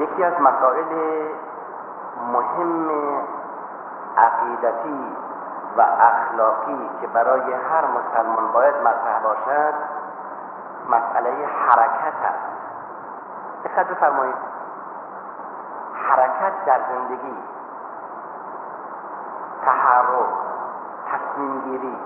یکی 0.00 0.24
از 0.24 0.40
مسائل 0.40 0.84
مهم 2.32 2.90
عقیدتی 4.16 5.16
و 5.76 5.80
اخلاقی 5.80 6.90
که 7.00 7.06
برای 7.06 7.52
هر 7.52 7.84
مسلمان 7.86 8.52
باید 8.52 8.74
مطرح 8.76 9.22
باشد 9.22 9.74
مسئله 10.88 11.46
حرکت 11.46 12.14
است. 12.24 12.50
دقت 13.64 13.88
بفرمایید 13.88 14.34
حرکت 15.94 16.64
در 16.66 16.80
زندگی 16.88 17.36
تحرک 19.64 20.28
تصمیم 21.06 21.60
گیری 21.60 21.98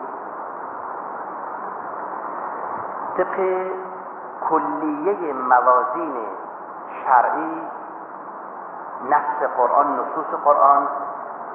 طبق 3.16 3.66
کلیه 4.48 5.32
موازین 5.32 6.14
شرعی 7.04 7.62
نص 9.10 9.50
قرآن 9.56 9.96
نصوص 9.96 10.40
قرآن 10.44 10.88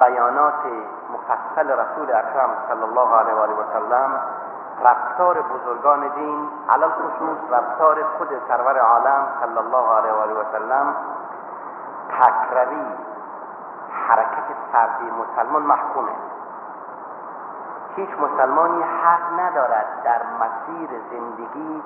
بیانات 0.00 0.64
مفصل 1.10 1.70
رسول 1.70 2.10
اکرم 2.10 2.50
صلی 2.68 2.82
الله 2.82 3.16
علیه 3.16 3.34
و 3.34 3.60
و 3.60 3.64
سلم 3.72 4.20
رفتار 4.84 5.42
بزرگان 5.42 6.08
دین 6.08 6.48
علل 6.68 6.88
خصوص 6.88 7.38
رفتار 7.50 8.04
خود 8.18 8.28
سرور 8.48 8.78
عالم 8.78 9.26
صلی 9.40 9.58
الله 9.58 9.96
علیه 9.96 10.12
و 10.12 10.40
و 10.40 10.44
سلم 10.52 10.94
تکروی 12.08 12.86
حرکت 14.08 14.48
فردی 14.72 15.10
مسلمان 15.10 15.62
محکومه. 15.62 16.12
هیچ 17.96 18.10
مسلمانی 18.18 18.82
حق 18.82 19.40
ندارد 19.40 19.86
در 20.04 20.22
مسیر 20.40 20.90
زندگی 21.10 21.82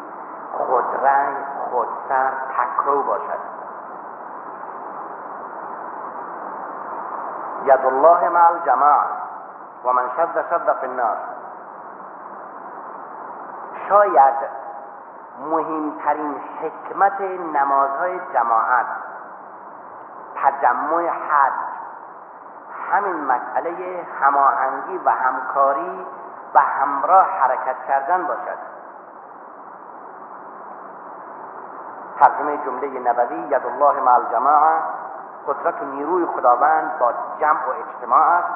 خودرنگ 0.52 1.36
خودسر 1.70 2.30
تکرو 2.30 3.02
باشد. 3.02 3.53
ید 7.64 7.86
الله 7.86 8.28
مع 8.28 8.46
الجماع 8.46 9.04
و 9.84 9.92
من 9.92 10.08
شد 10.16 10.48
شد 10.50 10.76
فی 10.80 10.86
النار. 10.86 11.16
شاید 13.88 14.34
مهمترین 15.50 16.40
حکمت 16.62 17.20
نمازهای 17.54 18.20
جماعت 18.34 18.86
تجمع 20.36 21.08
حج 21.08 21.52
همین 22.90 23.24
مسئله 23.24 24.06
هماهنگی 24.20 24.98
و 25.04 25.10
همکاری 25.10 26.06
و 26.54 26.58
همراه 26.58 27.26
حرکت 27.26 27.76
کردن 27.88 28.26
باشد. 28.26 28.58
ترجمه 32.20 32.56
جمله 32.64 33.10
نبوی 33.10 33.36
ید 33.36 33.66
الله 33.66 34.00
مع 34.00 34.14
الجماعه 34.14 34.82
قدرت 35.46 35.82
و 35.82 35.84
نیروی 35.84 36.26
خداوند 36.26 36.98
با 36.98 37.12
جمع 37.38 37.66
و 37.66 37.70
اجتماع 37.70 38.20
است 38.20 38.48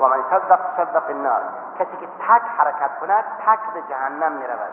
و 0.00 0.08
من 0.08 0.24
صدق 0.30 0.60
صدق 0.76 1.10
النار. 1.10 1.40
کسی 1.78 1.96
که 1.96 2.06
تک 2.06 2.42
حرکت 2.58 2.98
کند 3.00 3.24
تک 3.46 3.74
به 3.74 3.82
جهنم 3.88 4.32
می 4.32 4.46
رود 4.46 4.72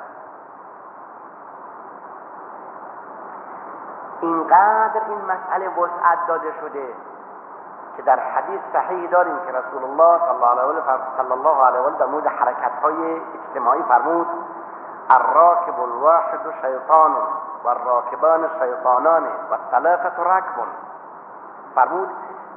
اینقدر 4.21 5.01
این 5.07 5.21
مسئله 5.25 5.69
وسعت 5.69 6.27
داده 6.27 6.53
شده 6.61 6.93
که 7.97 8.03
در 8.03 8.19
حدیث 8.19 8.61
صحیح 8.73 9.09
داریم 9.09 9.39
که 9.39 9.51
رسول 9.51 9.83
الله 9.83 10.19
صلی 11.17 11.31
الله 11.31 11.65
علیه 11.65 11.81
و 11.81 11.89
در 11.89 12.05
مورد 12.05 12.27
حرکت 12.27 12.71
های 12.81 13.21
اجتماعی 13.33 13.83
فرمود 13.83 14.27
الراکب 15.09 15.79
الواحد 15.79 16.39
شیطان 16.61 17.15
و 17.63 17.67
الراکبان 17.67 18.49
شیطانان 18.59 19.23
و 19.23 19.57
ثلاثه 19.71 20.23
رکب. 20.23 20.86
فرمود 21.77 22.09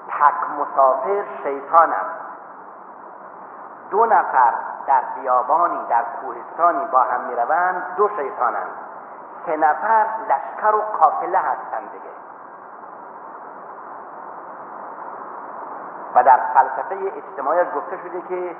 تک 0.09 0.51
مسافر 0.59 1.25
شیطان 1.43 1.93
است 1.93 2.21
دو 3.91 4.07
نفر 4.07 4.55
در 4.87 5.03
بیابانی 5.15 5.87
در 5.89 6.05
کوهستانی 6.21 6.85
با 6.87 7.03
هم 7.03 7.21
می‌روند 7.21 7.83
دو 7.97 8.09
شیطانند. 8.09 8.71
سه 9.47 9.57
نفر 9.57 10.07
لشکر 10.29 10.75
و 10.75 10.81
قافله 10.81 11.39
هستند 11.39 11.91
دیگه. 11.93 12.11
و 16.15 16.25
در 16.25 16.41
فلسفه 16.55 17.13
اجتماعی 17.17 17.65
گفته 17.77 17.97
شده 17.97 18.21
که 18.21 18.57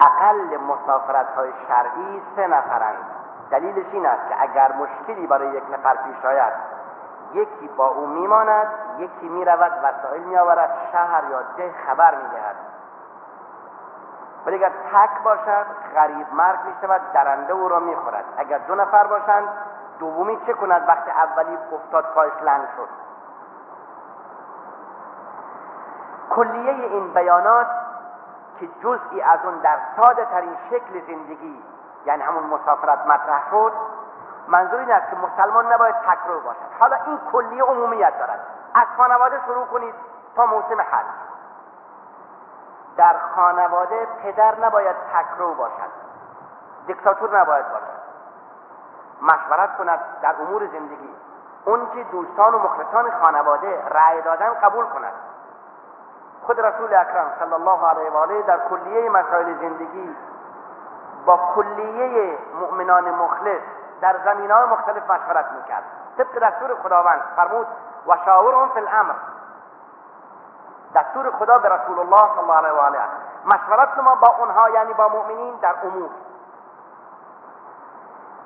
اقل 0.00 0.56
مسافرت 0.56 1.34
های 1.36 1.52
شرعی 1.68 2.22
سه 2.36 2.46
نفرند. 2.46 3.04
دلیلش 3.50 3.86
این 3.92 4.06
است 4.06 4.28
که 4.28 4.42
اگر 4.42 4.72
مشکلی 4.72 5.26
برای 5.26 5.48
یک 5.48 5.64
نفر 5.72 5.96
پیش 5.96 6.24
آید 6.24 6.52
یکی 7.32 7.68
با 7.68 7.86
او 7.86 8.06
میماند 8.06 8.66
یکی 8.98 9.28
می‌رود 9.28 9.72
وسایل 9.82 10.22
میآورد 10.22 10.70
شهر 10.92 11.24
یا 11.30 11.42
ده 11.56 11.74
خبر 11.86 12.14
می‌دهد. 12.14 12.56
ولی 14.46 14.56
اگر 14.56 14.72
تک 14.92 15.22
باشد 15.24 15.66
غریب 15.94 16.26
مرگ 16.32 16.58
می‌شود 16.66 17.00
درنده 17.12 17.52
او 17.52 17.68
را 17.68 17.78
می‌خورد. 17.78 18.24
اگر 18.36 18.58
دو 18.58 18.74
نفر 18.74 19.06
باشند 19.06 19.48
دومی 19.98 20.38
چه 20.46 20.52
کند 20.52 20.88
وقتی 20.88 21.10
اولی 21.10 21.58
افتاد 21.72 22.04
پایش 22.14 22.32
لنگ 22.42 22.68
شد؟ 22.76 22.88
کلیه 26.30 26.72
این 26.72 27.14
بیانات 27.14 27.66
که 28.60 28.68
جزئی 28.82 29.22
از 29.22 29.38
اون 29.44 29.54
در 29.58 29.78
ساده 29.96 30.24
ترین 30.24 30.56
شکل 30.70 31.00
زندگی 31.06 31.62
یعنی 32.06 32.22
همون 32.22 32.44
مسافرت 32.44 33.06
مطرح 33.06 33.50
شد 33.50 33.72
منظور 34.48 34.80
این 34.80 34.92
است 34.92 35.10
که 35.10 35.16
مسلمان 35.16 35.72
نباید 35.72 35.94
تکرار 35.94 36.40
باشد. 36.40 36.58
حالا 36.80 36.96
این 37.06 37.18
کلیه 37.32 37.62
عمومیت 37.62 38.18
دارد. 38.18 38.40
از 38.74 38.86
خانواده 38.96 39.40
شروع 39.46 39.66
کنید 39.66 39.94
تا 40.36 40.46
موسم 40.46 40.80
حج. 40.80 41.06
در 42.96 43.16
خانواده 43.36 44.08
پدر 44.22 44.54
نباید 44.60 44.96
تکرو 45.14 45.54
باشد. 45.54 45.90
دیکتاتور 46.86 47.40
نباید 47.40 47.64
باشد. 47.68 48.04
مشورت 49.22 49.76
کند 49.76 50.00
در 50.22 50.34
امور 50.40 50.66
زندگی. 50.66 51.14
اون 51.64 51.90
که 51.90 52.04
دوستان 52.04 52.54
و 52.54 52.58
مخلصان 52.58 53.10
خانواده 53.22 53.88
رأی 53.88 54.22
دادن 54.22 54.54
قبول 54.54 54.86
کند. 54.86 55.12
خود 56.46 56.60
رسول 56.60 56.94
اکرم 56.94 57.32
صلی 57.38 57.52
الله 57.52 57.88
علیه 57.88 58.10
و 58.10 58.16
آله 58.16 58.42
در 58.42 58.58
کلیه 58.58 59.10
مسائل 59.10 59.54
زندگی 59.54 60.16
با 61.26 61.40
کلیه 61.54 62.38
مؤمنان 62.60 63.10
مخلص 63.10 63.62
در 64.04 64.16
زمین 64.24 64.50
های 64.50 64.66
مختلف 64.66 65.10
مشورت 65.10 65.52
می‌کرد. 65.52 65.82
طبق 66.18 66.38
دستور 66.38 66.74
خداوند 66.82 67.22
فرمود 67.36 67.66
و 68.06 68.16
شاورهم 68.24 68.68
فی 68.68 68.80
الامر. 68.80 69.14
دستور 70.94 71.30
خدا 71.30 71.58
به 71.58 71.68
رسول 71.68 71.98
الله 71.98 72.28
صلی 72.34 72.38
الله 72.38 72.54
علیه 72.54 72.72
و 72.72 72.80
آله. 72.80 73.00
مشورت 73.44 73.98
ما 73.98 74.14
با 74.14 74.36
اونها 74.38 74.70
یعنی 74.70 74.92
با 74.92 75.08
مؤمنین 75.08 75.54
در 75.56 75.74
امور. 75.82 76.10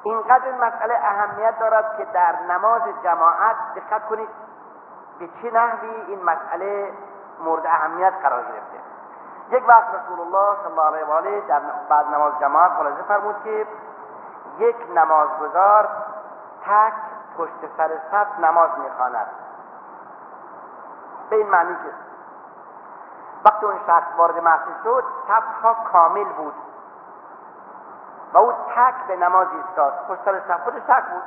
اینقدر 0.02 0.44
این 0.44 0.58
مسئله 0.58 0.94
اهمیت 0.94 1.58
دارد 1.58 1.96
که 1.96 2.04
در 2.04 2.34
نماز 2.48 2.82
جماعت 3.02 3.56
دقت 3.76 4.08
کنید 4.08 4.28
به 5.18 5.28
چه 5.42 5.50
نحوی 5.50 5.90
این 6.06 6.24
مسئله 6.24 6.92
مورد 7.44 7.66
اهمیت 7.66 8.12
قرار 8.22 8.42
گرفته. 8.42 8.78
یک 9.50 9.68
وقت 9.68 9.94
رسول 9.94 10.20
الله 10.20 10.56
صلی 10.62 10.72
الله 10.72 10.86
علیه 10.86 11.06
و 11.06 11.12
آله 11.12 11.40
در 11.40 11.60
بعد 11.88 12.06
نماز 12.06 12.32
جماعت 12.40 12.72
ملاحظه 12.72 13.02
فرمود 13.02 13.36
که 13.44 13.66
یک 14.58 14.76
نمازگزار 14.94 15.88
تک 16.64 16.92
پشت 17.38 17.76
سر 17.76 17.90
صف 18.10 18.38
نماز 18.38 18.70
می‌خواند. 18.78 19.26
به 21.30 21.36
این 21.36 21.50
معنی 21.50 21.74
که 21.74 21.92
وقتی 23.44 23.66
اون 23.66 23.78
شخص 23.86 24.06
وارد 24.16 24.38
مسجد 24.38 24.82
شد 24.84 25.04
صفها 25.28 25.76
کامل 25.92 26.24
بود. 26.24 26.54
و 28.32 28.38
او 28.38 28.52
تک 28.52 28.94
به 29.08 29.16
نماز 29.16 29.48
ایستاد. 29.52 29.92
پشت 30.08 30.24
سر 30.24 30.40
صف 30.48 30.64
خودش 30.64 30.82
تک 30.82 31.04
بود. 31.04 31.22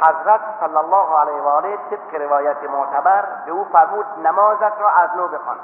حضرت 0.00 0.40
صلی 0.60 0.76
الله 0.76 1.18
علیه 1.18 1.42
و 1.42 1.48
آله 1.48 1.76
طبق 1.76 2.22
روایت 2.22 2.70
معتبر 2.70 3.24
به 3.46 3.52
او 3.52 3.64
فرمود 3.64 4.06
نمازت 4.18 4.80
را 4.80 4.90
از 4.90 5.16
نو 5.16 5.28
بخوان. 5.28 5.56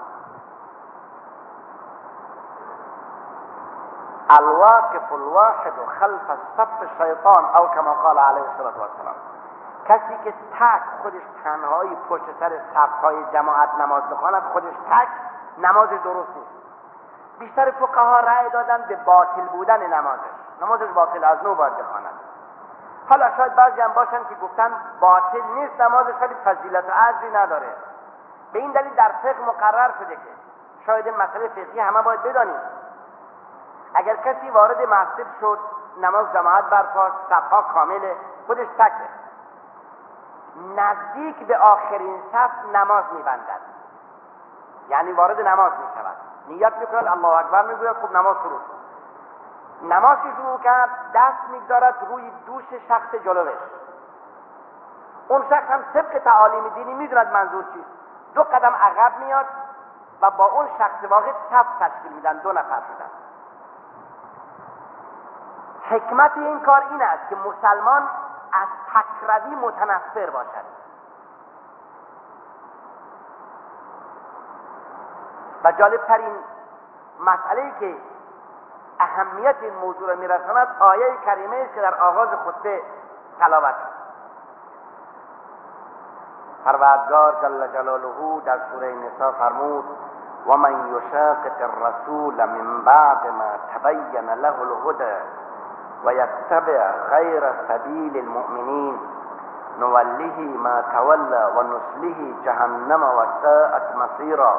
الواقف 4.39 5.13
الواحد 5.13 5.73
خلف 6.01 6.31
الصف 6.31 6.83
الشیطان 6.83 7.45
او 7.45 7.69
کما 7.69 7.95
قال 7.95 8.19
علیه 8.19 8.43
الصلاة 8.51 8.79
والسلام. 8.79 9.15
کسی 9.89 10.19
که 10.25 10.31
تک 10.33 10.83
خودش 11.03 11.23
تنهایی 11.45 11.97
پشت 12.09 12.25
سر 12.41 12.61
صفهای 12.75 13.25
جماعت 13.33 13.69
نماز 13.81 14.03
بخواند 14.03 14.43
خودش 14.53 14.75
تک 14.91 15.09
نماز 15.59 15.89
درست 15.89 16.37
نیست. 16.37 16.63
بیشتر 17.39 17.71
فقها 17.71 18.21
رأی 18.21 18.51
دادن 18.51 18.83
به 18.89 18.97
باطل 18.97 19.41
بودن 19.41 19.87
نمازش. 19.87 20.33
نمازش 20.63 20.89
باطل 20.95 21.25
از 21.25 21.45
نو 21.45 21.55
باید 21.55 21.77
بخواند. 21.77 22.21
حالا 23.11 23.37
شاید 23.37 23.55
بعضی 23.55 23.81
هم 23.81 23.93
باشن 23.93 24.25
که 24.29 24.35
گفتن 24.43 24.71
باطل 25.01 25.43
نیست 25.55 25.81
نمازش 25.81 26.15
ولی 26.21 26.35
فضیلت 26.45 26.85
و 26.89 26.93
عجری 26.93 27.31
نداره. 27.31 27.75
به 28.53 28.59
این 28.59 28.73
دلیل 28.73 28.95
در 28.95 29.13
فقه 29.23 29.43
مقرر 29.47 29.91
شده 29.99 30.15
که 30.15 30.33
شاید 30.87 31.09
مسئله 31.09 31.49
فقهی 31.49 31.81
همه 31.81 32.03
باید 32.03 32.23
بدانیم. 32.23 32.61
اگر 33.95 34.17
کسی 34.17 34.51
وارد 34.51 34.89
مسجد 34.89 35.27
شد 35.41 35.59
نماز 36.01 36.33
جماعت 36.33 36.65
برپاست 36.65 37.17
صفها 37.29 37.63
کامله 37.63 38.17
خودش 38.47 38.67
تکه. 38.79 39.09
نزدیک 40.77 41.47
به 41.47 41.59
آخرین 41.59 42.23
صف 42.33 42.51
نماز 42.75 43.05
میبندد. 43.13 43.61
یعنی 44.89 45.13
وارد 45.13 45.41
نماز 45.41 45.73
می‌شود. 45.73 46.17
نیت 46.49 46.77
می‌کند 46.77 47.09
الله 47.09 47.29
اکبر 47.29 47.63
می‌گوید 47.63 47.97
خب 47.97 48.17
نماز 48.17 48.37
شروع 48.43 48.59
شد. 48.59 48.83
نماز 49.83 50.19
شروع 50.37 50.59
کرد 50.59 50.91
دست 51.15 51.51
می‌گذارد 51.51 51.95
روی 52.09 52.33
دوش 52.47 52.65
شخص 52.89 53.15
جلوش. 53.15 53.53
اون 55.29 55.43
شخص 55.51 55.71
هم 55.71 55.83
طبق 55.95 56.19
تعالیم 56.19 56.69
دینی 56.69 56.95
می‌دوند 56.95 57.33
منظور 57.33 57.65
چیست. 57.65 57.91
دو 58.35 58.43
قدم 58.43 58.75
عقب 58.75 59.19
میاد 59.19 59.47
و 60.23 60.31
با 60.31 60.45
اون 60.45 60.67
شخص 60.79 61.11
واحد 61.11 61.35
صف 61.51 61.67
تشکیل 61.81 62.13
میدن 62.13 62.39
دو 62.39 62.53
نفر 62.53 62.81
شدن. 62.81 63.11
حکمت 65.91 66.37
این 66.37 66.61
کار 66.61 66.83
این 66.91 67.03
است 67.03 67.29
که 67.29 67.37
مسلمان 67.37 68.03
از 68.53 68.69
تکروی 68.93 69.55
متنفر 69.55 70.31
باشد. 70.31 70.83
و 75.65 75.73
جالب 75.73 76.07
ترین 76.07 76.37
مسئله 77.21 77.73
که 77.81 77.97
اهمیت 79.01 79.57
این 79.61 79.75
موضوع 79.75 80.09
را 80.09 80.15
میرساند 80.15 80.69
آیه 80.81 81.17
کریمه 81.25 81.57
است 81.57 81.75
که 81.75 81.81
در 81.81 81.95
آغاز 81.95 82.29
خطبه 82.29 82.83
تلاوت 83.41 83.75
پروردگار 86.65 87.37
جل 87.43 87.67
جلاله 87.67 88.41
در 88.45 88.59
سوره 88.73 88.95
نساء 88.95 89.33
فرمود 89.33 89.85
و 90.47 90.57
من 90.57 90.97
یشاقق 90.97 91.61
الرسول 91.61 92.45
من 92.45 92.85
بعد 92.85 93.27
ما 93.27 93.51
تبین 93.75 94.31
له 94.31 94.61
الهدى 94.61 95.42
و 96.05 96.13
یتبع 96.13 96.93
غیر 97.11 97.43
سبیل 97.69 98.17
المؤمنین 98.17 98.99
نوله 99.79 100.59
ما 100.63 100.83
تولى 100.83 101.45
و 101.57 101.63
نسله 101.63 102.35
جهنم 102.45 103.03
و 103.03 103.27
ساءت 103.43 103.97
مصیرا 103.97 104.55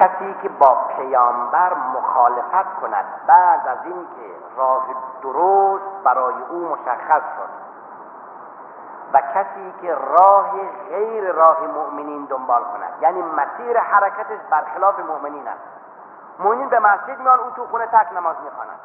کسی 0.00 0.34
که 0.42 0.48
با 0.48 0.76
پیامبر 0.96 1.74
مخالفت 1.74 2.80
کند 2.80 3.04
بعد 3.26 3.68
از 3.68 3.78
اینکه 3.84 4.34
راه 4.56 4.86
درست 5.22 6.04
برای 6.04 6.34
أو 6.50 6.68
مشخص 6.68 7.22
شد. 7.36 7.48
و 9.14 9.20
کسی 9.20 9.74
که 9.80 9.94
راه 9.94 10.50
غیر 10.88 11.32
راه 11.32 11.60
مؤمنین 11.60 12.24
دنبال 12.24 12.64
کند. 12.64 13.02
یعنی 13.02 13.22
مسیر 13.22 13.78
حرکتش 13.78 14.38
برخلاف 14.50 14.98
مؤمنین 14.98 15.48
است. 15.48 15.60
مؤمنین 16.38 16.68
به 16.68 16.78
مسجد 16.78 17.18
میان 17.18 17.40
او 17.40 17.50
تو 17.50 17.66
خونه 17.66 17.86
تک 17.86 18.12
نماز 18.12 18.36
می‌خواند. 18.44 18.80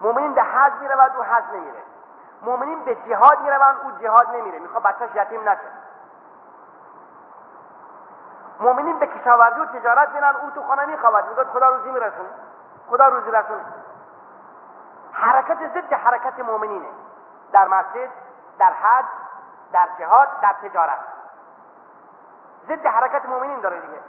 مؤمنین 0.00 0.34
به 0.34 0.42
حج 0.42 0.72
می‌رود 0.80 1.12
او 1.16 1.22
حج 1.22 1.44
نمیره. 1.54 1.82
مؤمنین 2.42 2.84
به 2.84 2.94
جهاد 2.94 3.40
می‌روند 3.40 3.76
او 3.84 3.90
جهاد 3.90 4.28
نمیره. 4.28 4.58
می‌خواد 4.58 4.82
بچهش 4.82 5.10
یتیم 5.14 5.48
نشه. 5.48 5.70
مؤمنین 8.60 8.98
به 8.98 9.06
کشاورزی 9.06 9.60
و 9.60 9.64
تجارت 9.64 10.08
میرن 10.14 10.36
او 10.36 10.50
تو 10.50 10.62
خانه 10.62 10.86
میخوابد. 10.86 11.28
میگه 11.28 11.44
خدا 11.44 11.68
روزی 11.68 11.90
میرسونه. 11.90 12.28
خدا 12.90 13.08
روزی 13.08 13.30
رسونه. 13.30 13.64
حرکت 15.12 15.58
ضد 15.74 15.92
حرکت 15.92 16.40
مؤمنینه. 16.40 16.88
در 17.52 17.68
مسجد 17.68 18.10
در 18.58 18.72
حج 18.72 19.04
در 19.72 19.88
جهاد 19.98 20.28
در 20.42 20.52
تجارت. 20.52 20.98
ضد 22.68 22.86
حرکت 22.86 23.26
مؤمنین 23.26 23.60
داره 23.60 23.80
دیگه. 23.80 24.00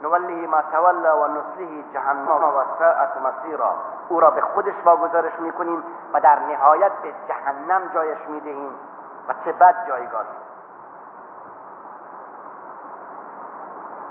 نوله 0.00 0.46
ما 0.46 0.62
تولا 0.62 1.20
و 1.20 1.26
نسله 1.26 1.82
جهنم 1.92 2.44
و 2.44 2.64
ساعت 2.78 3.16
مسیرا. 3.16 3.74
او 4.08 4.20
را 4.20 4.30
به 4.30 4.40
خودش 4.40 4.74
واگذارش 4.84 5.40
می‌کنیم 5.40 5.84
و 6.12 6.20
در 6.20 6.38
نهایت 6.38 6.92
به 6.92 7.14
جهنم 7.28 7.90
جایش 7.94 8.18
می‌دهیم. 8.28 8.74
و 9.28 9.34
چه 9.44 9.52
بد 9.52 9.88
جایگاهی 9.88 10.28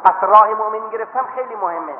پس 0.03 0.13
راه 0.21 0.53
مؤمن 0.53 0.89
گرفتن 0.89 1.23
خیلی 1.35 1.55
مهمه. 1.55 1.95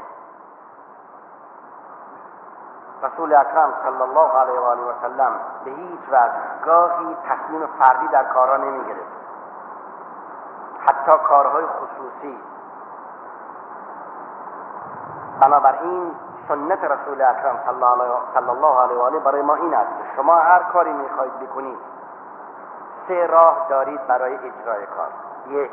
رسول 3.03 3.35
اکرم 3.35 3.73
صلی 3.83 4.01
الله 4.01 4.39
علیه 4.39 4.59
و 4.59 4.63
آله 4.63 4.81
و 4.81 4.93
سلم 5.01 5.39
به 5.65 5.71
هیچ 5.71 5.99
وجه. 6.11 6.65
گاهی 6.65 7.17
تصمیم 7.29 7.67
فردی 7.79 8.07
در 8.07 8.23
کارها 8.23 8.57
نمی 8.57 8.83
گرفت 8.83 9.19
حتی 10.79 11.11
کارهای 11.23 11.65
خصوصی. 11.65 12.39
بنابراین 15.41 16.15
سنت 16.47 16.83
رسول 16.83 17.21
اکرم 17.21 17.59
صلی 18.33 18.49
الله 18.49 18.81
علیه 18.81 18.97
و 18.97 19.01
آله 19.01 19.19
برای 19.19 19.41
ما 19.41 19.55
این 19.55 19.73
است 19.73 19.91
شما 20.15 20.35
هر 20.35 20.63
کاری 20.63 20.93
می‌خواهید 20.93 21.39
بکنید 21.39 21.79
سه 23.07 23.27
راه 23.27 23.65
دارید 23.69 24.07
برای 24.07 24.35
اجرای 24.35 24.85
کار. 24.85 25.09
یک 25.47 25.71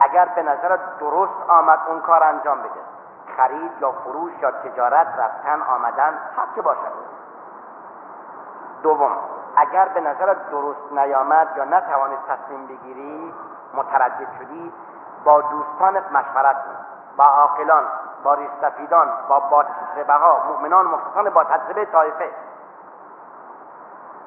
اگر 0.00 0.28
به 0.34 0.42
نظرت 0.42 0.80
درست 1.00 1.48
آمد 1.48 1.78
اون 1.88 2.00
کار 2.00 2.22
انجام 2.22 2.58
بده. 2.58 2.80
خرید 3.36 3.72
یا 3.80 3.92
فروش 3.92 4.32
یا 4.42 4.50
تجارت 4.50 5.06
رفتن 5.18 5.62
آمدن 5.62 6.18
هر 6.36 6.46
چه 6.54 6.62
باشد. 6.62 7.03
دوم 8.84 9.12
اگر 9.56 9.88
به 9.88 10.00
نظرت 10.00 10.50
درست 10.50 10.92
نیامد 10.92 11.48
یا 11.56 11.64
نتوانید 11.64 12.18
تصمیم 12.28 12.66
بگیری 12.66 13.34
متردد 13.74 14.28
شدی 14.38 14.72
با 15.24 15.40
دوستانت 15.40 16.12
مشورت 16.12 16.56
کن 16.56 16.76
با 17.16 17.24
عاقلان 17.24 17.84
با 18.24 18.34
ریستفیدان 18.34 19.08
با 19.28 19.40
با 19.40 19.64
ها 20.08 20.38
مؤمنان 20.48 20.86
مختصان 20.86 21.30
با 21.30 21.44
تجربه 21.44 21.84
طایفه. 21.84 22.30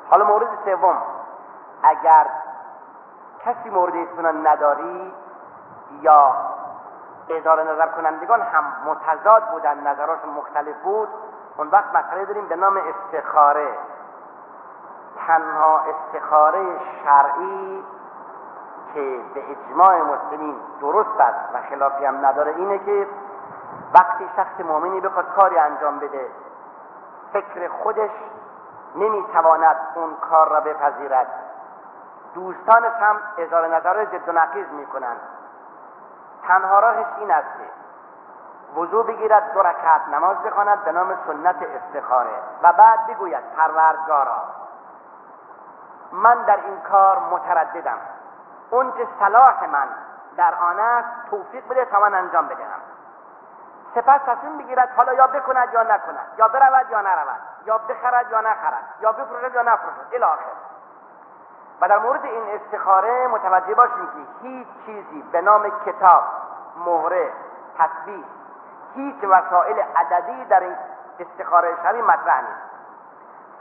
حالا 0.10 0.26
مورد 0.26 0.48
سوم 0.66 1.02
اگر 1.84 2.28
کسی 3.46 3.70
مورد 3.70 3.96
اطمینان 3.96 4.48
نداری 4.48 5.14
یا 6.02 6.36
اظهار 7.30 7.64
نظر 7.64 7.88
کنندگان 7.88 8.42
هم 8.42 8.64
متضاد 8.86 9.44
بودن 9.52 9.88
نظراشون 9.88 10.30
مختلف 10.30 10.76
بود 10.84 11.10
اون 11.58 11.68
وقت 11.68 11.96
مسئله 11.96 12.26
داریم 12.26 12.48
به 12.48 12.56
نام 12.56 12.78
استخاره 12.78 13.68
تنها 15.28 15.80
استخاره 15.80 16.80
شرعی 17.04 17.84
که 18.94 19.20
به 19.34 19.44
اجماع 19.52 20.02
مسلمین 20.02 20.56
درست 20.82 21.20
است 21.20 21.56
و 21.56 21.62
خلافی 21.70 22.06
هم 22.06 22.26
نداره 22.26 22.52
اینه 22.52 22.78
که 22.78 23.08
وقتی 23.94 24.30
شخص 24.36 24.60
مؤمنی 24.60 25.02
بخواد 25.02 25.26
کاری 25.36 25.58
انجام 25.58 26.00
بده 26.00 26.28
فکر 27.34 27.68
خودش 27.68 28.12
نمی‌تواند 28.96 29.76
اون 29.96 30.16
کار 30.16 30.50
را 30.50 30.60
بپذیرد. 30.60 31.28
دوستانش 32.34 32.94
هم 33.02 33.16
اظهار 33.38 33.68
نظر 33.68 34.06
ضد 34.06 34.30
و 34.30 34.32
نقیض 34.32 34.68
می‌کنند 34.72 35.20
تنها 36.48 36.80
راهش 36.80 37.06
این 37.18 37.32
است 37.32 37.48
که 37.58 37.70
وضوع 38.80 39.06
بگیرد 39.06 39.54
دو 39.54 39.60
رکعت 39.60 40.08
نماز 40.08 40.38
بخواند 40.38 40.84
به 40.84 40.92
نام 40.92 41.18
سنت 41.28 41.56
استخاره 41.62 42.40
و 42.64 42.74
بعد 42.74 43.08
بگوید 43.08 43.44
پروردگارا 43.58 44.38
من 46.12 46.44
در 46.44 46.60
این 46.66 46.80
کار 46.82 47.20
مترددم. 47.20 47.98
اون 48.70 48.92
که 48.92 49.08
صلاح 49.20 49.66
من 49.66 49.88
در 50.38 50.56
آن 50.56 50.80
است 50.80 51.08
توفیق 51.30 51.68
بده 51.68 51.86
تا 51.86 52.00
من 52.00 52.14
انجام 52.14 52.48
بدهم. 52.48 52.82
سپس 53.96 54.22
تصمیم 54.26 54.58
بگیرد 54.58 54.90
حالا 54.96 55.14
یا 55.14 55.28
بکند 55.28 55.74
یا 55.74 55.84
نکند 55.84 56.28
یا 56.38 56.48
برود 56.48 56.92
یا 56.92 57.02
نرود 57.02 57.42
یا 57.66 57.78
بخرد 57.78 58.32
یا 58.32 58.42
نخرد 58.42 58.84
یا 59.00 59.12
بفروشد 59.12 59.56
یا 59.56 59.62
نفروشد 59.62 60.06
الی 60.14 60.26
و 61.82 61.88
در 61.88 61.98
مورد 61.98 62.26
این 62.26 62.44
استخاره 62.50 63.28
متوجه 63.28 63.74
باشیم 63.74 64.08
که 64.08 64.48
هیچ 64.48 64.68
چیزی 64.86 65.22
به 65.32 65.42
نام 65.42 65.72
کتاب 65.86 66.24
مهره 66.86 67.34
تسبیح 67.78 68.26
هیچ 68.94 69.24
وسایل 69.24 69.80
عددی 69.96 70.46
در 70.46 70.60
این 70.60 70.76
استخاره 71.20 71.76
شرعی 71.84 72.02
مطرح 72.02 72.42
نیست. 72.42 72.62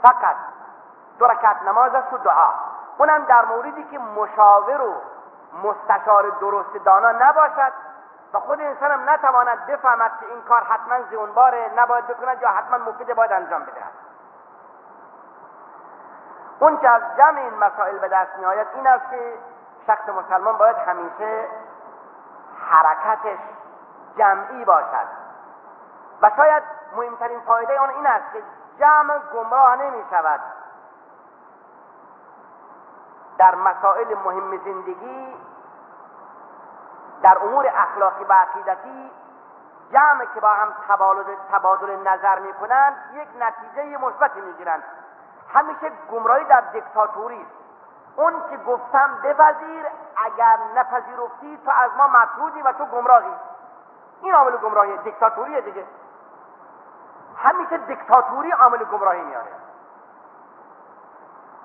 فقط 0.01 0.35
دو 1.19 1.27
رکعت 1.27 1.61
نماز 1.61 1.95
است 1.95 2.13
و 2.13 2.17
دعا. 2.17 2.49
اونم 2.97 3.25
در 3.25 3.45
موردی 3.45 3.83
که 3.83 3.99
مشاور 3.99 4.81
و 4.81 4.93
مستشار 5.63 6.29
درست 6.29 6.75
دانا 6.85 7.11
نباشد 7.11 7.73
و 8.33 8.39
خود 8.39 8.61
انسان 8.61 8.91
هم 8.91 9.09
نتواند 9.09 9.65
بفهمد 9.65 10.11
که 10.19 10.25
این 10.25 10.41
کار 10.41 10.63
حتما 10.63 11.01
زیونباره 11.09 11.71
نباید 11.75 12.07
بکند 12.07 12.41
یا 12.41 12.49
حتما 12.49 12.77
مفید 12.77 13.15
باید 13.15 13.31
انجام 13.31 13.61
بدهد. 13.61 13.91
اون 16.59 16.77
که 16.77 16.89
از 16.89 17.01
جمع 17.17 17.39
این 17.39 17.53
مسائل 17.53 17.97
به 17.97 18.07
دست 18.07 18.37
میآید 18.37 18.67
این 18.75 18.87
است 18.87 19.09
که 19.09 19.33
شخص 19.87 20.09
مسلمان 20.09 20.57
باید 20.57 20.77
همیشه 20.77 21.47
حرکتش 22.69 23.39
جمعی 24.17 24.65
باشد. 24.65 25.07
و 26.21 26.31
شاید 26.35 26.63
مهمترین 26.95 27.39
فایده 27.39 27.79
آن 27.79 27.89
این 27.89 28.07
است 28.07 28.33
که 28.33 28.43
جمع 28.79 29.19
گمراه 29.33 29.75
نمی 29.75 30.03
شود 30.09 30.39
در 33.37 33.55
مسائل 33.55 34.15
مهم 34.25 34.57
زندگی 34.57 35.35
در 37.21 37.37
امور 37.43 37.67
اخلاقی 37.75 38.23
و 38.23 38.33
عقیدتی 38.33 39.11
جمع 39.91 40.25
که 40.33 40.39
با 40.39 40.49
هم 40.49 40.73
تبادل, 41.51 41.95
نظر 41.95 42.39
می‌کنند 42.39 42.95
یک 43.13 43.27
نتیجه 43.39 43.97
مثبتی 43.97 44.41
می‌گیرند. 44.41 44.83
همیشه 45.53 45.91
گمراهی 46.11 46.45
در 46.45 46.61
دیکتاتوری 46.61 47.41
است. 47.41 47.51
اون 48.15 48.33
که 48.49 48.57
گفتم 48.57 49.19
بپذیر 49.23 49.85
اگر 50.25 50.57
نپذیرفتی 50.75 51.59
تو 51.65 51.71
از 51.71 51.91
ما 51.97 52.07
مطرودی 52.07 52.61
و 52.61 52.71
تو 52.71 52.85
گمراهی. 52.85 53.33
این 54.21 54.33
عامل 54.33 54.57
گمراهی 54.57 54.97
دیکتاتوریه 54.97 55.61
دیگه. 55.61 55.85
همیشه 57.37 57.77
دیکتاتوری 57.77 58.51
عامل 58.51 58.83
گمراهی 58.83 59.21
میاره 59.21 59.51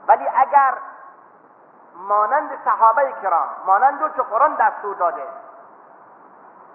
ولی 0.09 0.29
اگر 0.37 0.75
مانند 1.97 2.51
صحابه 2.65 3.13
کرام 3.23 3.49
مانند 3.67 4.15
که 4.15 4.23
قرآن 4.23 4.55
دستور 4.55 4.97
داده. 4.97 5.27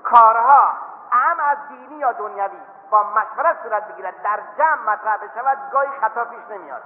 کارها 0.04 0.68
ام 1.12 1.40
از 1.40 1.58
دینی 1.70 1.96
یا 1.96 2.12
دنیوی 2.12 2.62
با 2.92 3.04
مشورت 3.04 3.58
صورت 3.64 3.88
بگیرد 3.88 4.22
در 4.24 4.40
جمع 4.58 4.94
مطرح 4.94 5.18
بشود 5.18 5.58
گاهی 5.72 5.90
خطا 6.02 6.24
پیش 6.24 6.40
نمیاد. 6.50 6.82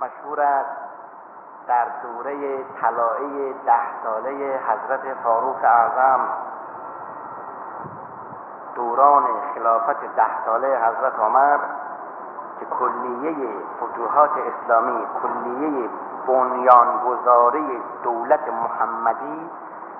مشهور 0.00 0.40
است 0.40 0.76
در 1.66 1.86
دوره 2.02 2.64
طلایی 2.64 3.52
ده 3.52 4.02
ساله 4.02 4.60
حضرت 4.68 5.14
فاروق 5.14 5.64
اعظم 5.64 6.20
دوران 8.74 9.24
خلافت 9.54 10.00
ده 10.16 10.44
ساله 10.44 10.78
حضرت 10.78 11.18
عمر 11.18 11.58
که 12.60 12.66
کلیه 12.66 13.56
فتوحات 13.76 14.30
اسلامی 14.30 15.06
کلیه 15.22 15.90
بنیانگذاری 16.28 17.82
دولت 18.02 18.48
محمدی 18.48 19.50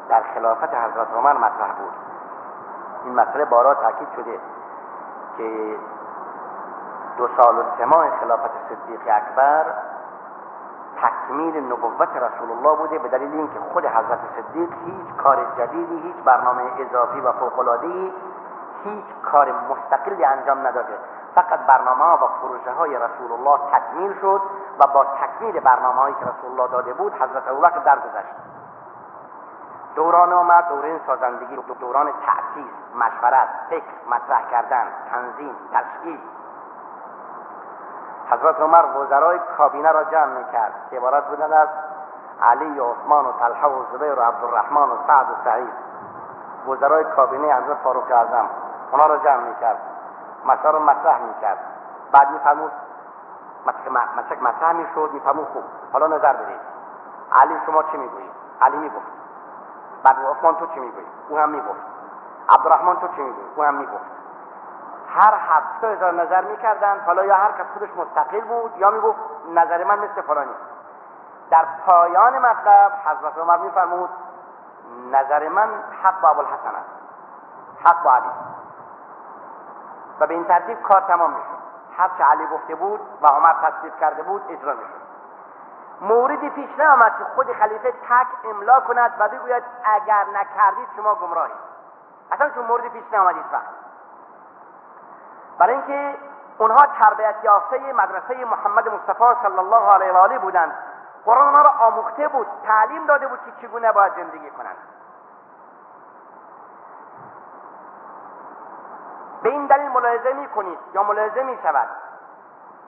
در 0.09 0.23
خلافت 0.35 0.75
حضرت 0.75 1.15
عمر 1.17 1.33
مطرح 1.33 1.73
بود. 1.73 1.93
این 3.05 3.15
مسئله 3.15 3.45
بارا 3.45 3.75
تاکید 3.75 4.09
شده 4.17 4.41
که 5.37 5.77
دو 7.19 7.29
سال 7.37 7.59
و 7.59 7.63
سه 7.79 7.85
ماه 7.85 8.11
خلافت 8.21 8.51
صدیق 8.69 9.01
اکبر 9.15 9.65
تکمیل 11.03 11.73
نبوت 11.73 12.09
رسول 12.17 12.51
الله 12.51 12.77
بوده 12.77 12.99
به 12.99 13.09
دلیل 13.09 13.33
اینکه 13.33 13.61
خود 13.73 13.87
حضرت 13.87 14.19
صدیق 14.37 14.69
هیچ 14.85 15.15
کار 15.17 15.47
جدیدی 15.59 15.99
هیچ 15.99 16.17
برنامه 16.25 16.63
اضافی 16.79 17.21
و 17.21 17.33
فوق‌العاده‌ای 17.33 18.13
هیچ 18.85 19.05
کار 19.33 19.53
مستقلی 19.71 20.25
انجام 20.25 20.67
نداده. 20.67 20.99
فقط 21.43 21.61
برنامه 21.67 22.05
و 22.05 22.27
پروژه 22.43 22.73
های 22.73 22.97
رسول 22.97 23.33
الله 23.33 23.59
تکمیل 23.73 24.21
شد 24.21 24.43
و 24.79 24.87
با 24.87 25.05
تکمیل 25.05 25.61
برنامه 25.61 26.01
هایی 26.01 26.15
که 26.15 26.27
رسول 26.27 26.51
الله 26.51 26.73
داده 26.73 26.93
بود 26.93 27.15
حضرت 27.15 27.49
ابوبکر 27.49 27.79
درگذشت 27.79 28.35
دوران 29.95 30.33
آمد 30.33 30.69
دوره 30.69 31.01
سازندگی 31.07 31.57
دوران 31.81 32.07
تأسیس 32.07 32.73
مشورت 32.95 33.49
فکر 33.71 33.85
مطرح 34.11 34.51
کردن 34.51 34.87
تنظیم 35.11 35.57
تشکیل. 35.73 36.21
حضرت 38.31 38.61
عمر 38.61 38.85
وزرای 38.97 39.41
کابینه 39.59 39.93
را 39.93 40.05
جمع 40.05 40.39
می‌کرد. 40.39 40.73
که 40.91 40.97
عبارت 40.97 41.29
بودن 41.29 41.53
از 41.53 41.69
علی 42.43 42.81
و 42.81 42.85
عثمان 42.93 43.25
و 43.27 43.33
طلحه 43.33 43.69
و 43.69 43.85
زبیر 43.93 44.19
و 44.19 44.23
عبدالرحمن 44.23 44.91
و 44.91 44.97
سعد 45.07 45.31
و 45.31 45.35
سعید. 45.45 45.73
وزرای 46.69 47.05
کابینه 47.05 47.55
حضرت 47.55 47.77
فاروق 47.77 48.11
اعظم 48.11 48.49
اونا 48.93 49.07
را 49.07 49.17
جمع 49.17 49.49
می‌کرد. 49.49 49.98
مسئله 50.49 50.71
رو 50.71 50.79
مطرح 50.79 51.19
می‌کرد. 51.23 51.59
بعد 52.13 52.31
میفرمود 52.31 52.73
مسئله 54.17 54.41
مطرح 54.43 54.73
می‌شد 54.73 55.11
میفرمود 55.13 55.49
خوب 55.49 55.65
حالا 55.93 56.07
نظر 56.07 56.33
بدید. 56.33 56.61
علی 57.33 57.61
شما 57.67 57.83
چی 57.83 57.97
می‌گویید؟ 57.97 58.31
علی 58.63 58.77
می‌گفت. 58.77 59.07
بعد 60.03 60.17
عثمان 60.19 60.55
تو 60.55 60.67
چی 60.67 60.81
می‌گویی 60.81 61.07
او 61.29 61.39
هم 61.39 61.49
می‌گفت. 61.49 61.81
عبدالرحمن 62.49 62.97
تو 62.97 63.09
چی 63.09 63.23
می‌گویی 63.23 63.49
او 63.57 63.65
هم 63.65 63.75
می‌گفت. 63.75 64.05
هر 65.09 65.35
هفته 65.35 65.87
هزار 65.87 66.13
نظر 66.13 66.45
می‌کردن 66.45 67.01
حالا 67.07 67.25
یا 67.25 67.35
هر 67.35 67.53
کس 67.53 67.67
خودش 67.75 67.89
مستقل 67.97 68.41
بود 68.41 68.77
یا 68.77 68.91
می‌گفت 68.91 69.19
نظر 69.55 69.85
من 69.85 69.99
مثل 69.99 70.23
فلانی. 70.23 70.55
در 71.51 71.65
پایان 71.87 72.39
مطلب 72.39 72.93
حضرت 73.05 73.39
عمر 73.39 73.57
میفرمود 73.57 74.11
نظر 75.13 75.49
من 75.49 75.69
حق 76.03 76.21
با 76.21 76.29
ابوالحسن 76.29 76.69
است. 76.69 76.91
حق 77.85 78.03
با 78.03 78.15
علی. 78.15 78.29
و 80.21 80.27
به 80.27 80.35
این 80.35 80.45
ترتیب 80.45 80.83
کار 80.83 81.01
تمام 81.01 81.31
می‌شد 81.31 81.59
هر 81.99 82.11
چه 82.19 82.25
علی 82.25 82.47
گفته 82.47 82.75
بود 82.75 83.01
و 83.23 83.27
عمر 83.27 83.53
تصدیق 83.53 83.97
کرده 84.01 84.23
بود 84.23 84.43
اجرا 84.49 84.75
می‌شد 84.75 85.09
موردی 86.01 86.51
پیش 86.51 86.71
نیامد 86.79 87.19
که 87.19 87.25
خود 87.35 87.53
خلیفه 87.53 87.93
تک 87.93 88.27
املا 88.45 88.81
کند 88.81 89.15
و 89.19 89.29
بگوید 89.29 89.63
اگر 89.85 90.25
نکردید 90.35 90.89
شما 90.97 91.15
گمراهید 91.15 91.57
اصلا 92.33 92.51
چون 92.51 92.65
موردی 92.65 92.89
پیش 92.89 93.03
نیامد 93.13 93.37
وقت 93.53 93.63
برای 95.59 95.75
اینکه 95.75 96.19
اونها 96.59 96.87
تربیت 97.01 97.35
یافته 97.43 97.93
مدرسه 97.93 98.45
محمد 98.45 98.89
مصطفی 98.89 99.25
صلی 99.43 99.59
الله 99.59 99.93
علیه 99.95 100.13
و 100.13 100.17
آله 100.17 100.39
بودند. 100.39 100.73
قرآن 101.25 101.55
را 101.55 101.71
آموخته 101.81 102.29
بود 102.29 102.47
تعلیم 102.67 103.07
داده 103.07 103.27
بود 103.27 103.39
که 103.45 103.67
چگونه 103.67 103.93
باید 103.93 104.13
زندگی 104.17 104.51
کنند 104.51 104.77
به 109.43 109.49
این 109.49 109.57
دلیل 109.69 109.89
ملاحظه 109.89 110.33
می 110.33 110.49
کنید 110.49 110.79
یا 110.95 111.03
ملاحظه 111.03 111.43
می 111.43 111.59
شود 111.63 111.89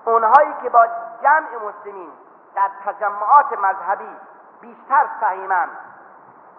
اونهایی 0.04 0.54
که 0.62 0.68
با 0.68 0.86
جمع 1.22 1.48
مسلمین 1.68 2.10
در 2.54 2.70
تجمعات 2.84 3.58
مذهبی 3.58 4.16
بیشتر 4.60 5.06
سهیمند 5.20 5.70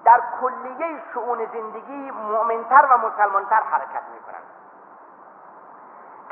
در 0.03 0.21
کلیه 0.41 1.03
شعون 1.13 1.45
زندگی 1.45 2.11
مؤمنتر 2.11 2.87
و 2.91 2.97
مسلمانتر 2.97 3.61
حرکت 3.71 4.03
می 4.13 4.19
کنند 4.19 4.43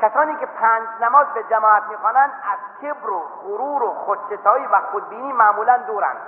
کسانی 0.00 0.36
که 0.36 0.46
پنج 0.46 0.88
نماز 1.00 1.26
به 1.26 1.42
جماعت 1.42 1.82
می‌خوانند 1.88 2.30
از 2.52 2.82
کبر 2.82 3.10
و 3.10 3.20
غرور 3.20 3.82
و 3.82 3.94
خودستایی 3.94 4.66
و 4.66 4.80
خودبینی 4.92 5.32
معمولا 5.32 5.76
دورند. 5.76 6.20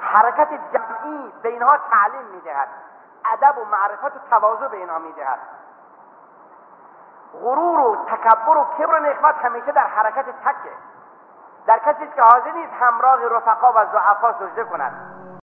حرکت 0.00 0.48
جمعی 0.72 1.32
به 1.42 1.48
اینها 1.48 1.78
تعلیم 1.90 2.26
می‌دهد. 2.26 2.68
ادب 3.32 3.58
و 3.58 3.64
معرفت 3.64 4.16
و 4.16 4.18
تواضع 4.30 4.68
به 4.68 4.76
اینها 4.76 4.98
می‌دهد. 4.98 5.38
غرور 7.42 7.80
و 7.80 7.96
تکبر 7.96 8.58
و 8.58 8.64
کبر 8.78 8.94
و 8.94 8.98
نخمت 8.98 9.34
همیشه 9.44 9.72
در 9.72 9.86
حرکت 9.86 10.24
تکه. 10.24 10.72
در 11.66 11.78
کسی 11.78 12.06
که 12.16 12.22
حاضر 12.22 12.52
نیست 12.52 12.72
همراه 12.72 13.28
رفقا 13.28 13.72
و 13.72 13.86
ضعفا 13.92 14.32
سجده 14.32 14.64
کند. 14.64 15.23